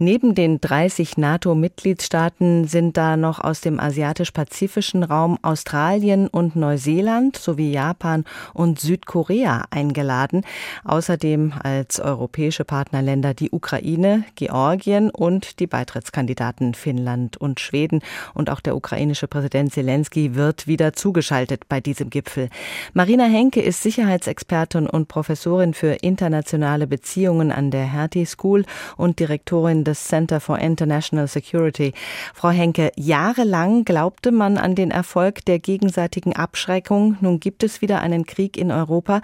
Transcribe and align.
Neben 0.00 0.36
den 0.36 0.60
30 0.60 1.18
NATO-Mitgliedstaaten 1.18 2.68
sind 2.68 2.96
da 2.96 3.16
noch 3.16 3.40
aus 3.40 3.60
dem 3.60 3.80
asiatisch-pazifischen 3.80 5.02
Raum 5.02 5.38
Australien 5.42 6.28
und 6.28 6.54
Neuseeland 6.54 7.36
sowie 7.36 7.72
Japan 7.72 8.24
und 8.54 8.78
Südkorea 8.78 9.64
eingeladen. 9.70 10.42
Außerdem 10.84 11.52
als 11.64 11.98
europäische 11.98 12.64
Partnerländer 12.64 13.34
die 13.34 13.50
Ukraine, 13.50 14.22
Georgien 14.36 15.10
und 15.10 15.58
die 15.58 15.66
Beitrittskandidaten 15.66 16.74
Finnland 16.74 17.36
und 17.36 17.58
Schweden. 17.58 18.00
Und 18.34 18.50
auch 18.50 18.60
der 18.60 18.76
ukrainische 18.76 19.26
Präsident 19.26 19.72
Zelensky 19.72 20.36
wird 20.36 20.68
wieder 20.68 20.92
zugeschaltet 20.92 21.68
bei 21.68 21.80
diesem 21.80 22.08
Gipfel. 22.08 22.50
Marina 22.92 23.24
Henke 23.24 23.60
ist 23.60 23.82
Sicherheitsexpertin 23.82 24.86
und 24.86 25.08
Professorin 25.08 25.74
für 25.74 25.94
internationale 25.94 26.86
Beziehungen 26.86 27.50
an 27.50 27.72
der 27.72 27.84
Hertie 27.84 28.26
School 28.26 28.64
und 28.96 29.18
Direktorin 29.18 29.87
des 29.88 30.06
Center 30.06 30.40
for 30.40 30.58
International 30.58 31.26
Security. 31.26 31.92
Frau 32.34 32.50
Henke, 32.50 32.92
jahrelang 32.96 33.84
glaubte 33.84 34.30
man 34.30 34.58
an 34.58 34.74
den 34.74 34.90
Erfolg 34.90 35.44
der 35.46 35.58
gegenseitigen 35.58 36.36
Abschreckung. 36.36 37.16
Nun 37.20 37.40
gibt 37.40 37.62
es 37.62 37.82
wieder 37.82 38.00
einen 38.00 38.26
Krieg 38.26 38.56
in 38.56 38.70
Europa. 38.70 39.20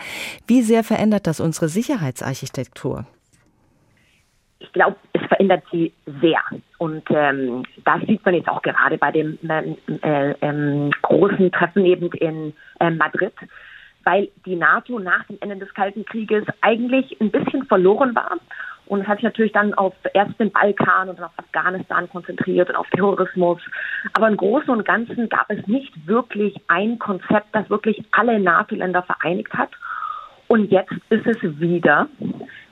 Wie 0.47 0.63
sehr 0.63 0.83
verändert 0.83 1.27
das 1.27 1.41
unsere 1.41 1.69
Sicherheitsarchitektur? 1.69 3.07
Ich 4.59 4.73
glaube, 4.73 4.97
es 5.13 5.23
verändert 5.29 5.63
sie 5.71 5.93
sehr. 6.21 6.41
Und 6.79 7.05
ähm, 7.11 7.65
das 7.85 8.01
sieht 8.07 8.25
man 8.25 8.35
jetzt 8.35 8.49
auch 8.49 8.63
gerade 8.63 8.97
bei 8.97 9.13
dem 9.13 9.39
äh, 9.49 10.31
äh, 10.31 10.91
großen 11.03 11.53
Treffen 11.53 11.85
eben 11.85 12.11
in 12.13 12.55
äh, 12.81 12.91
Madrid 12.91 13.35
weil 14.05 14.29
die 14.47 14.57
NATO 14.57 14.99
nach 14.99 15.25
dem 15.25 15.39
Ende 15.41 15.57
des 15.57 15.73
Kalten 15.75 16.05
Krieges 16.05 16.45
eigentlich 16.61 17.19
ein 17.21 17.31
bisschen 17.31 17.65
verloren 17.67 18.15
war. 18.15 18.39
Und 18.87 19.01
es 19.01 19.07
hat 19.07 19.19
sich 19.19 19.25
natürlich 19.25 19.53
dann 19.53 19.75
auf 19.75 19.95
erst 20.13 20.39
den 20.39 20.51
Balkan 20.51 21.09
und 21.09 21.19
dann 21.19 21.27
auf 21.27 21.39
Afghanistan 21.39 22.09
konzentriert 22.09 22.69
und 22.69 22.77
auf 22.77 22.89
Terrorismus. 22.91 23.61
Aber 24.13 24.29
im 24.29 24.37
Großen 24.37 24.71
und 24.71 24.85
Ganzen 24.85 25.29
gab 25.29 25.51
es 25.51 25.67
nicht 25.67 26.07
wirklich 26.07 26.55
ein 26.69 26.99
Konzept, 26.99 27.47
das 27.53 27.69
wirklich 27.71 28.03
alle 28.13 28.39
NATO-Länder 28.39 29.03
vereinigt 29.03 29.53
hat. 29.55 29.71
Und 30.49 30.71
jetzt 30.71 30.93
ist 31.09 31.27
es 31.27 31.61
wieder 31.61 32.09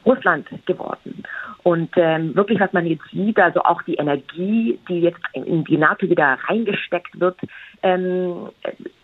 Russland 0.04 0.46
geworden. 0.66 1.22
Und 1.62 1.90
ähm, 1.96 2.34
wirklich, 2.34 2.58
was 2.58 2.72
man 2.72 2.86
jetzt 2.86 3.08
sieht, 3.12 3.38
also 3.38 3.62
auch 3.62 3.82
die 3.82 3.94
Energie, 3.94 4.78
die 4.88 5.00
jetzt 5.00 5.20
in 5.32 5.64
die 5.64 5.76
NATO 5.76 6.08
wieder 6.08 6.36
reingesteckt 6.48 7.20
wird, 7.20 7.38
ähm, 7.82 8.48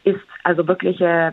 ist 0.03 0.21
also 0.43 0.67
wirklich 0.67 1.01
äh, 1.01 1.31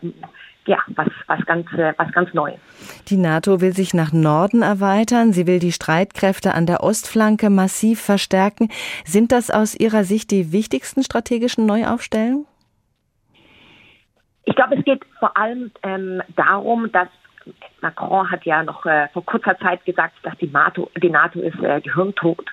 ja, 0.67 0.79
was, 0.95 1.07
was, 1.27 1.45
ganz, 1.45 1.71
äh, 1.73 1.93
was 1.97 2.11
ganz 2.11 2.33
Neues. 2.33 2.59
Die 3.07 3.17
NATO 3.17 3.61
will 3.61 3.73
sich 3.73 3.93
nach 3.93 4.11
Norden 4.11 4.61
erweitern. 4.61 5.33
Sie 5.33 5.47
will 5.47 5.59
die 5.59 5.71
Streitkräfte 5.71 6.53
an 6.53 6.65
der 6.65 6.83
Ostflanke 6.83 7.49
massiv 7.49 8.01
verstärken. 8.01 8.69
Sind 9.05 9.31
das 9.31 9.51
aus 9.51 9.75
Ihrer 9.75 10.03
Sicht 10.03 10.31
die 10.31 10.51
wichtigsten 10.51 11.03
strategischen 11.03 11.65
Neuaufstellungen? 11.65 12.45
Ich 14.45 14.55
glaube, 14.55 14.75
es 14.75 14.85
geht 14.85 15.03
vor 15.19 15.35
allem 15.37 15.71
ähm, 15.83 16.21
darum, 16.35 16.91
dass 16.91 17.07
Macron 17.81 18.29
hat 18.29 18.45
ja 18.45 18.63
noch 18.63 18.85
äh, 18.85 19.07
vor 19.09 19.25
kurzer 19.25 19.57
Zeit 19.59 19.85
gesagt, 19.85 20.13
dass 20.23 20.35
die 20.37 20.47
NATO, 20.47 20.89
die 21.01 21.09
NATO 21.09 21.39
ist 21.39 21.59
äh, 21.59 21.81
gehirntot. 21.81 22.45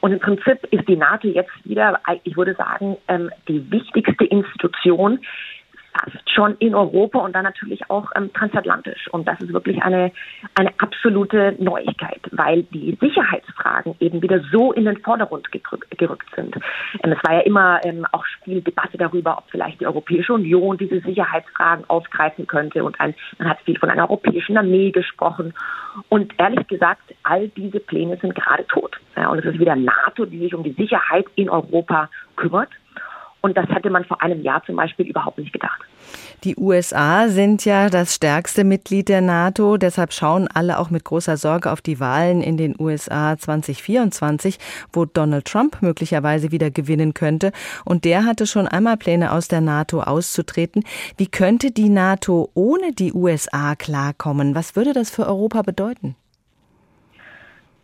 Und 0.00 0.12
im 0.12 0.20
Prinzip 0.20 0.64
ist 0.70 0.86
die 0.88 0.96
NATO 0.96 1.26
jetzt 1.28 1.50
wieder, 1.64 2.00
ich 2.22 2.36
würde 2.36 2.54
sagen, 2.54 2.96
ähm, 3.08 3.30
die 3.48 3.70
wichtigste 3.70 4.24
Institution, 4.24 5.20
fast 5.98 6.30
schon 6.30 6.56
in 6.58 6.74
Europa 6.74 7.18
und 7.18 7.34
dann 7.34 7.44
natürlich 7.44 7.90
auch 7.90 8.10
ähm, 8.16 8.32
transatlantisch. 8.32 9.08
Und 9.08 9.26
das 9.26 9.40
ist 9.40 9.52
wirklich 9.52 9.82
eine, 9.82 10.12
eine 10.54 10.72
absolute 10.78 11.54
Neuigkeit, 11.58 12.20
weil 12.32 12.62
die 12.64 12.96
Sicherheitsfragen 13.00 13.94
eben 14.00 14.22
wieder 14.22 14.40
so 14.52 14.72
in 14.72 14.84
den 14.84 14.98
Vordergrund 14.98 15.48
gerückt 15.52 16.28
sind. 16.34 16.56
Ähm, 17.02 17.12
es 17.12 17.18
war 17.24 17.34
ja 17.34 17.40
immer 17.40 17.80
ähm, 17.84 18.06
auch 18.12 18.24
viel 18.44 18.60
Debatte 18.60 18.98
darüber, 18.98 19.38
ob 19.38 19.44
vielleicht 19.50 19.80
die 19.80 19.86
Europäische 19.86 20.32
Union 20.34 20.78
diese 20.78 21.00
Sicherheitsfragen 21.00 21.84
aufgreifen 21.88 22.46
könnte. 22.46 22.84
Und 22.84 22.98
ein, 23.00 23.14
man 23.38 23.48
hat 23.48 23.60
viel 23.62 23.78
von 23.78 23.90
einer 23.90 24.08
europäischen 24.08 24.56
Armee 24.56 24.90
gesprochen. 24.90 25.54
Und 26.08 26.32
ehrlich 26.38 26.66
gesagt, 26.68 27.02
all 27.24 27.48
diese 27.48 27.80
Pläne 27.80 28.16
sind 28.20 28.34
gerade 28.34 28.66
tot. 28.66 28.98
Ja, 29.16 29.30
und 29.30 29.38
es 29.38 29.44
ist 29.44 29.58
wieder 29.58 29.74
NATO, 29.74 30.26
die 30.26 30.38
sich 30.38 30.54
um 30.54 30.62
die 30.62 30.72
Sicherheit 30.72 31.26
in 31.34 31.50
Europa 31.50 32.08
kümmert. 32.36 32.70
Und 33.40 33.56
das 33.56 33.68
hätte 33.68 33.90
man 33.90 34.04
vor 34.04 34.20
einem 34.22 34.42
Jahr 34.42 34.62
zum 34.64 34.76
Beispiel 34.76 35.06
überhaupt 35.06 35.38
nicht 35.38 35.52
gedacht. 35.52 35.80
Die 36.44 36.56
USA 36.56 37.28
sind 37.28 37.64
ja 37.64 37.88
das 37.88 38.14
stärkste 38.14 38.64
Mitglied 38.64 39.08
der 39.08 39.20
NATO. 39.20 39.76
Deshalb 39.76 40.12
schauen 40.12 40.48
alle 40.52 40.78
auch 40.78 40.90
mit 40.90 41.04
großer 41.04 41.36
Sorge 41.36 41.70
auf 41.70 41.80
die 41.80 42.00
Wahlen 42.00 42.42
in 42.42 42.56
den 42.56 42.74
USA 42.78 43.36
2024, 43.36 44.58
wo 44.92 45.04
Donald 45.04 45.46
Trump 45.46 45.82
möglicherweise 45.82 46.52
wieder 46.52 46.70
gewinnen 46.70 47.14
könnte. 47.14 47.52
Und 47.84 48.04
der 48.04 48.24
hatte 48.24 48.46
schon 48.46 48.68
einmal 48.68 48.96
Pläne, 48.96 49.32
aus 49.32 49.48
der 49.48 49.60
NATO 49.60 50.00
auszutreten. 50.00 50.84
Wie 51.16 51.26
könnte 51.26 51.70
die 51.70 51.88
NATO 51.88 52.50
ohne 52.54 52.92
die 52.92 53.12
USA 53.12 53.74
klarkommen? 53.74 54.54
Was 54.54 54.76
würde 54.76 54.92
das 54.92 55.10
für 55.10 55.26
Europa 55.26 55.62
bedeuten? 55.62 56.16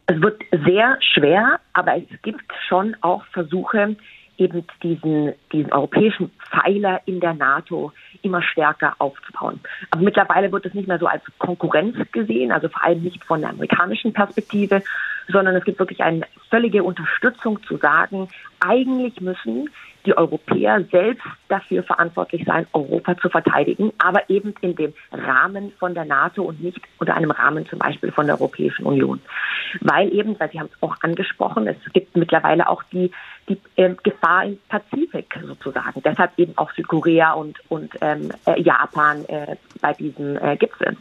Es 0.06 0.20
wird 0.20 0.42
sehr 0.64 0.98
schwer, 1.14 1.60
aber 1.72 1.96
es 1.96 2.22
gibt 2.22 2.44
schon 2.68 2.94
auch 3.00 3.24
Versuche, 3.32 3.96
eben 4.38 4.64
diesen, 4.82 5.34
diesen 5.52 5.72
europäischen 5.72 6.30
Pfeiler 6.50 7.00
in 7.06 7.20
der 7.20 7.34
NATO 7.34 7.92
immer 8.22 8.42
stärker 8.42 8.94
aufzubauen. 8.98 9.60
Aber 9.90 10.02
mittlerweile 10.02 10.50
wird 10.50 10.66
es 10.66 10.74
nicht 10.74 10.88
mehr 10.88 10.98
so 10.98 11.06
als 11.06 11.22
Konkurrenz 11.38 11.96
gesehen, 12.12 12.52
also 12.52 12.68
vor 12.68 12.84
allem 12.84 13.02
nicht 13.02 13.22
von 13.24 13.40
der 13.40 13.50
amerikanischen 13.50 14.12
Perspektive, 14.12 14.82
sondern 15.28 15.56
es 15.56 15.64
gibt 15.64 15.78
wirklich 15.78 16.02
eine 16.02 16.26
völlige 16.50 16.82
Unterstützung 16.82 17.62
zu 17.64 17.76
sagen, 17.78 18.28
eigentlich 18.60 19.20
müssen 19.20 19.70
die 20.06 20.16
Europäer 20.16 20.84
selbst 20.90 21.24
dafür 21.48 21.82
verantwortlich 21.82 22.44
sein, 22.44 22.66
Europa 22.72 23.16
zu 23.18 23.30
verteidigen, 23.30 23.92
aber 23.98 24.28
eben 24.28 24.54
in 24.60 24.76
dem 24.76 24.92
Rahmen 25.12 25.72
von 25.78 25.94
der 25.94 26.04
NATO 26.04 26.42
und 26.42 26.62
nicht 26.62 26.78
unter 26.98 27.14
einem 27.14 27.30
Rahmen 27.30 27.66
zum 27.66 27.78
Beispiel 27.78 28.12
von 28.12 28.26
der 28.26 28.38
Europäischen 28.38 28.84
Union. 28.84 29.20
Weil 29.80 30.12
eben, 30.12 30.38
weil 30.38 30.50
Sie 30.50 30.60
haben 30.60 30.68
es 30.72 30.82
auch 30.82 30.96
angesprochen, 31.02 31.66
es 31.66 31.76
gibt 31.92 32.16
mittlerweile 32.16 32.68
auch 32.68 32.82
die, 32.84 33.10
die 33.48 33.58
äh, 33.76 33.94
Gefahr 34.02 34.44
im 34.44 34.58
Pazifik 34.68 35.38
sozusagen. 35.42 36.02
Deshalb 36.02 36.32
eben 36.38 36.56
auch 36.56 36.70
Südkorea 36.72 37.32
und, 37.32 37.58
und 37.68 37.92
ähm, 38.00 38.30
äh, 38.46 38.60
Japan 38.60 39.24
äh, 39.26 39.56
bei 39.80 39.92
diesem 39.92 40.36
äh, 40.36 40.56
Gipfel. 40.56 40.96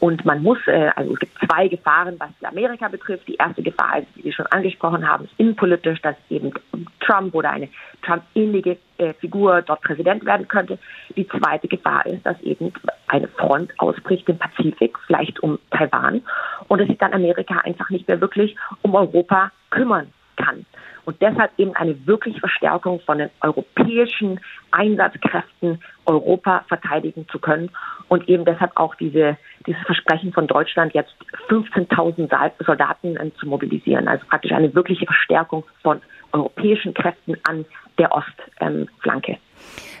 Und 0.00 0.24
man 0.24 0.42
muss, 0.42 0.58
äh, 0.66 0.90
also 0.94 1.14
es 1.14 1.20
gibt 1.20 1.38
zwei 1.46 1.68
Gefahren, 1.68 2.16
was 2.18 2.30
Amerika 2.42 2.88
betrifft. 2.88 3.26
Die 3.28 3.36
erste 3.36 3.62
Gefahr 3.62 3.98
ist, 3.98 4.08
wie 4.14 4.22
Sie 4.22 4.32
schon 4.32 4.46
angesprochen 4.46 5.08
haben, 5.08 5.24
ist 5.24 5.34
innenpolitisch, 5.38 6.00
dass 6.02 6.16
eben 6.30 6.52
Trump 7.00 7.34
oder 7.34 7.50
eine 7.50 7.68
Trump-ähnliche 8.02 8.78
äh, 8.98 9.12
Figur 9.14 9.62
dort 9.62 9.82
Präsident 9.82 10.24
werden 10.24 10.48
könnte. 10.48 10.78
Die 11.16 11.26
zweite 11.28 11.68
Gefahr 11.68 12.06
ist, 12.06 12.24
dass 12.24 12.40
eben 12.42 12.72
eine 13.08 13.28
Front 13.28 13.72
ausbricht 13.78 14.28
im 14.28 14.38
Pazifik, 14.38 14.98
vielleicht 15.06 15.40
um 15.40 15.58
Taiwan, 15.70 16.22
und 16.68 16.80
dass 16.80 16.88
sich 16.88 16.98
dann 16.98 17.12
Amerika 17.12 17.58
einfach 17.58 17.90
nicht 17.90 18.08
mehr 18.08 18.20
wirklich 18.20 18.56
um 18.82 18.94
Europa 18.94 19.50
kümmern 19.70 20.12
kann. 20.36 20.66
Und 21.06 21.22
deshalb 21.22 21.52
eben 21.56 21.74
eine 21.76 22.04
wirkliche 22.06 22.40
Verstärkung 22.40 23.00
von 23.00 23.18
den 23.18 23.30
europäischen 23.40 24.40
Einsatzkräften, 24.72 25.80
Europa 26.04 26.64
verteidigen 26.66 27.28
zu 27.28 27.38
können. 27.38 27.70
Und 28.08 28.28
eben 28.28 28.44
deshalb 28.44 28.72
auch 28.74 28.96
diese, 28.96 29.36
dieses 29.66 29.80
Versprechen 29.82 30.32
von 30.32 30.48
Deutschland, 30.48 30.94
jetzt 30.94 31.14
15.000 31.48 32.64
Soldaten 32.64 33.32
zu 33.38 33.46
mobilisieren. 33.46 34.08
Also 34.08 34.26
praktisch 34.26 34.50
eine 34.50 34.74
wirkliche 34.74 35.06
Verstärkung 35.06 35.64
von 35.82 36.00
europäischen 36.32 36.94
Kräften 36.94 37.36
an 37.44 37.64
der 37.98 38.12
Ostflanke. 38.12 39.38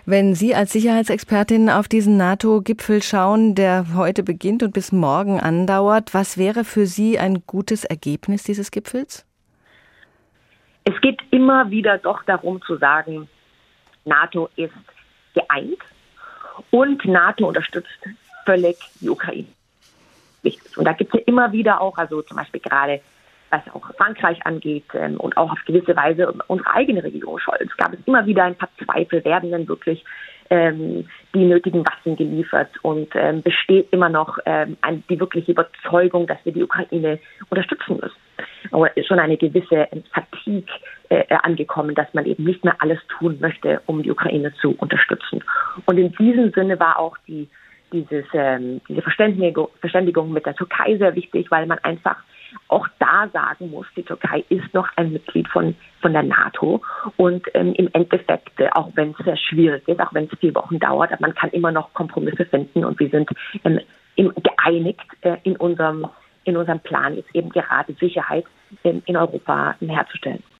Wenn 0.04 0.34
Sie 0.34 0.54
als 0.54 0.72
Sicherheitsexpertin 0.72 1.68
auf 1.68 1.88
diesen 1.88 2.16
NATO-Gipfel 2.16 3.02
schauen, 3.02 3.54
der 3.54 3.86
heute 3.96 4.22
beginnt 4.22 4.62
und 4.62 4.72
bis 4.72 4.92
morgen 4.92 5.40
andauert, 5.40 6.14
was 6.14 6.38
wäre 6.38 6.62
für 6.64 6.86
Sie 6.86 7.18
ein 7.18 7.42
gutes 7.46 7.84
Ergebnis 7.84 8.44
dieses 8.44 8.70
Gipfels? 8.70 9.26
Es 10.84 11.00
geht 11.00 11.20
immer 11.32 11.70
wieder 11.70 11.98
doch 11.98 12.22
darum 12.22 12.62
zu 12.62 12.76
sagen, 12.76 13.28
NATO 14.04 14.48
ist 14.54 14.72
geeint 15.34 15.80
und 16.70 17.04
NATO 17.04 17.48
unterstützt 17.48 17.88
völlig 18.44 18.76
die 19.00 19.10
Ukraine. 19.10 19.48
Und 20.76 20.84
da 20.84 20.92
gibt 20.92 21.12
es 21.12 21.20
ja 21.20 21.26
immer 21.26 21.50
wieder 21.50 21.80
auch, 21.80 21.98
also 21.98 22.22
zum 22.22 22.36
Beispiel 22.36 22.60
gerade 22.60 23.00
was 23.50 23.62
auch 23.74 23.94
Frankreich 23.96 24.44
angeht 24.44 24.84
ähm, 24.94 25.18
und 25.18 25.36
auch 25.36 25.52
auf 25.52 25.58
gewisse 25.66 25.96
Weise 25.96 26.32
unsere 26.46 26.70
eigene 26.72 27.02
Regierung 27.02 27.38
Scholz, 27.38 27.76
gab 27.76 27.92
es 27.92 28.00
immer 28.06 28.26
wieder 28.26 28.44
ein 28.44 28.56
paar 28.56 28.68
Zweifel, 28.84 29.24
werden 29.24 29.50
denn 29.50 29.68
wirklich 29.68 30.04
ähm, 30.50 31.08
die 31.34 31.44
nötigen 31.44 31.84
Waffen 31.86 32.16
geliefert 32.16 32.70
und 32.82 33.08
ähm, 33.14 33.42
besteht 33.42 33.88
immer 33.92 34.08
noch 34.08 34.38
ähm, 34.46 34.76
die 35.08 35.18
wirkliche 35.18 35.52
Überzeugung, 35.52 36.26
dass 36.26 36.38
wir 36.44 36.52
die 36.52 36.62
Ukraine 36.62 37.18
unterstützen 37.50 37.98
müssen. 38.00 38.16
Aber 38.70 38.96
ist 38.96 39.06
schon 39.06 39.18
eine 39.18 39.36
gewisse 39.36 39.88
Fatigue 40.12 40.72
äh, 41.08 41.24
angekommen, 41.42 41.94
dass 41.94 42.12
man 42.14 42.26
eben 42.26 42.44
nicht 42.44 42.64
mehr 42.64 42.76
alles 42.78 42.98
tun 43.18 43.38
möchte, 43.40 43.80
um 43.86 44.02
die 44.02 44.10
Ukraine 44.10 44.52
zu 44.60 44.72
unterstützen. 44.78 45.42
Und 45.86 45.98
in 45.98 46.12
diesem 46.12 46.52
Sinne 46.52 46.78
war 46.78 46.98
auch 46.98 47.16
die 47.26 47.48
dieses, 47.92 48.24
ähm, 48.32 48.80
diese 48.88 49.02
Verständigung, 49.02 49.68
Verständigung 49.80 50.32
mit 50.32 50.44
der 50.44 50.56
Türkei 50.56 50.96
sehr 50.96 51.14
wichtig, 51.14 51.50
weil 51.50 51.66
man 51.66 51.78
einfach 51.78 52.16
auch 52.68 52.86
da 52.98 53.28
sagen 53.32 53.70
muss, 53.70 53.86
die 53.96 54.02
Türkei 54.02 54.44
ist 54.48 54.72
noch 54.74 54.88
ein 54.96 55.12
Mitglied 55.12 55.48
von, 55.48 55.74
von 56.00 56.12
der 56.12 56.22
NATO 56.22 56.82
und 57.16 57.46
ähm, 57.54 57.74
im 57.74 57.88
Endeffekt, 57.92 58.58
äh, 58.60 58.68
auch 58.72 58.90
wenn 58.94 59.14
es 59.18 59.24
sehr 59.24 59.36
schwierig 59.36 59.86
ist, 59.88 60.00
auch 60.00 60.12
wenn 60.14 60.24
es 60.24 60.38
vier 60.38 60.54
Wochen 60.54 60.78
dauert, 60.78 61.18
man 61.20 61.34
kann 61.34 61.50
immer 61.50 61.72
noch 61.72 61.92
Kompromisse 61.94 62.44
finden 62.44 62.84
und 62.84 62.98
wir 62.98 63.10
sind 63.10 63.28
ähm, 63.64 63.80
im, 64.16 64.32
geeinigt 64.42 65.06
äh, 65.22 65.36
in 65.44 65.56
unserem 65.56 66.06
in 66.44 66.56
unserem 66.56 66.78
Plan 66.78 67.18
ist 67.18 67.28
eben 67.34 67.50
gerade 67.50 67.92
Sicherheit 67.94 68.44
ähm, 68.84 69.02
in 69.06 69.16
Europa 69.16 69.74
herzustellen. 69.80 70.42